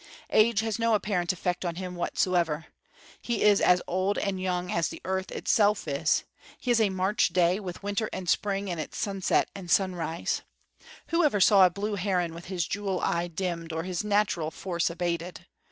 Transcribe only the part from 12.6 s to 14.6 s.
jewel eye dimmed or his natural